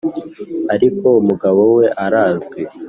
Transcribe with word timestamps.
Ariko 0.73 1.05
umugabo 1.21 1.61
we 1.75 1.85
arazwi 2.05 2.61